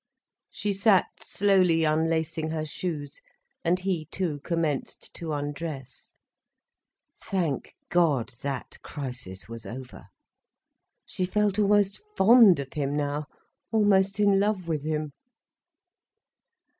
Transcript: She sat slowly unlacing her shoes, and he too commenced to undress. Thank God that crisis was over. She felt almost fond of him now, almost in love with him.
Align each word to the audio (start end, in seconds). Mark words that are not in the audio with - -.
She 0.49 0.73
sat 0.73 1.05
slowly 1.19 1.83
unlacing 1.83 2.49
her 2.49 2.65
shoes, 2.65 3.21
and 3.63 3.81
he 3.81 4.05
too 4.09 4.39
commenced 4.39 5.13
to 5.13 5.31
undress. 5.31 6.15
Thank 7.23 7.75
God 7.89 8.29
that 8.41 8.79
crisis 8.81 9.47
was 9.47 9.63
over. 9.67 10.07
She 11.05 11.23
felt 11.25 11.59
almost 11.59 12.01
fond 12.17 12.57
of 12.57 12.73
him 12.73 12.97
now, 12.97 13.27
almost 13.71 14.19
in 14.19 14.39
love 14.39 14.67
with 14.67 14.81
him. 14.81 15.11